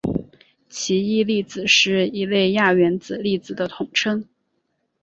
[0.67, 4.25] 奇异粒子是一类亚原子粒子的统称。